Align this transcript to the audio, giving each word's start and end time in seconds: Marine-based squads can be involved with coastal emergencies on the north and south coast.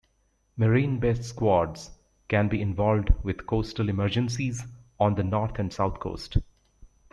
Marine-based 0.57 1.23
squads 1.23 1.91
can 2.27 2.47
be 2.47 2.59
involved 2.59 3.11
with 3.21 3.45
coastal 3.45 3.87
emergencies 3.87 4.63
on 4.99 5.13
the 5.13 5.21
north 5.23 5.59
and 5.59 5.71
south 5.71 5.99
coast. 5.99 6.39